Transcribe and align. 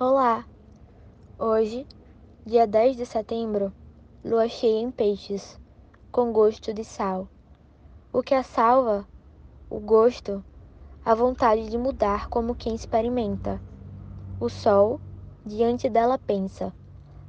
Olá! 0.00 0.46
Hoje, 1.36 1.84
dia 2.46 2.68
10 2.68 2.96
de 2.96 3.04
setembro, 3.04 3.72
lua 4.24 4.48
cheia 4.48 4.78
em 4.78 4.92
peixes, 4.92 5.58
com 6.12 6.32
gosto 6.32 6.72
de 6.72 6.84
sal. 6.84 7.26
O 8.12 8.22
que 8.22 8.32
a 8.32 8.44
salva? 8.44 9.04
O 9.68 9.80
gosto, 9.80 10.44
a 11.04 11.16
vontade 11.16 11.68
de 11.68 11.76
mudar 11.76 12.28
como 12.28 12.54
quem 12.54 12.76
experimenta. 12.76 13.60
O 14.38 14.48
sol, 14.48 15.00
diante 15.44 15.90
dela 15.90 16.16
pensa, 16.16 16.72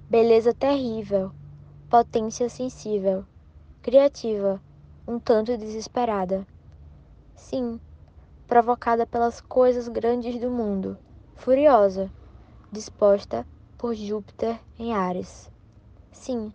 beleza 0.07 0.53
terrível, 0.53 1.31
potência 1.89 2.47
sensível, 2.49 3.25
criativa, 3.81 4.61
um 5.07 5.17
tanto 5.17 5.57
desesperada. 5.57 6.45
Sim, 7.33 7.81
provocada 8.45 9.07
pelas 9.07 9.41
coisas 9.41 9.87
grandes 9.87 10.39
do 10.39 10.51
mundo, 10.51 10.95
furiosa, 11.35 12.13
disposta 12.71 13.45
por 13.77 13.93
Júpiter 13.93 14.59
em 14.77 14.93
Ares. 14.93 15.49
Sim, 16.11 16.53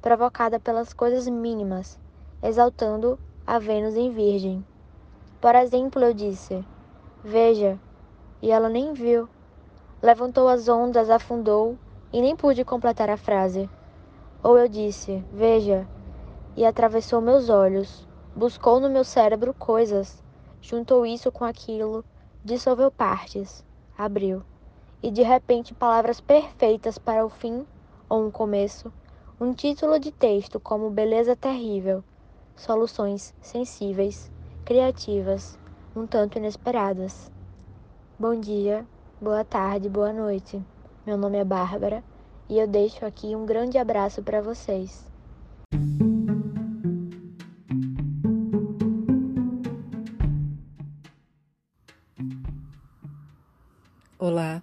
provocada 0.00 0.58
pelas 0.60 0.92
coisas 0.92 1.26
mínimas, 1.28 1.98
exaltando 2.42 3.18
a 3.46 3.58
Vênus 3.58 3.94
em 3.96 4.10
Virgem. 4.10 4.64
Por 5.40 5.54
exemplo, 5.54 6.02
eu 6.02 6.14
disse: 6.14 6.64
Veja, 7.22 7.78
e 8.42 8.50
ela 8.50 8.68
nem 8.68 8.92
viu. 8.92 9.28
Levantou 10.02 10.48
as 10.48 10.68
ondas, 10.68 11.10
afundou 11.10 11.76
e 12.12 12.20
nem 12.20 12.34
pude 12.34 12.64
completar 12.64 13.10
a 13.10 13.16
frase. 13.16 13.68
Ou 14.42 14.58
eu 14.58 14.68
disse: 14.68 15.24
Veja, 15.32 15.86
e 16.56 16.64
atravessou 16.64 17.20
meus 17.20 17.48
olhos, 17.48 18.06
buscou 18.34 18.80
no 18.80 18.88
meu 18.88 19.04
cérebro 19.04 19.54
coisas 19.54 20.22
juntou 20.60 21.06
isso 21.06 21.32
com 21.32 21.44
aquilo, 21.44 22.04
dissolveu 22.44 22.90
partes, 22.90 23.64
abriu. 23.96 24.49
E 25.02 25.10
de 25.10 25.22
repente 25.22 25.74
palavras 25.74 26.20
perfeitas 26.20 26.98
para 26.98 27.24
o 27.24 27.30
fim 27.30 27.66
ou 28.08 28.26
um 28.26 28.30
começo, 28.30 28.92
um 29.40 29.54
título 29.54 29.98
de 29.98 30.12
texto 30.12 30.60
como 30.60 30.90
Beleza 30.90 31.34
Terrível, 31.34 32.04
soluções 32.54 33.34
sensíveis, 33.40 34.30
criativas, 34.64 35.58
um 35.96 36.06
tanto 36.06 36.36
inesperadas. 36.36 37.30
Bom 38.18 38.38
dia, 38.38 38.86
boa 39.18 39.42
tarde, 39.42 39.88
boa 39.88 40.12
noite. 40.12 40.62
Meu 41.06 41.16
nome 41.16 41.38
é 41.38 41.44
Bárbara 41.44 42.04
e 42.46 42.58
eu 42.58 42.68
deixo 42.68 43.06
aqui 43.06 43.34
um 43.34 43.46
grande 43.46 43.78
abraço 43.78 44.22
para 44.22 44.42
vocês. 44.42 45.08
Olá, 54.18 54.62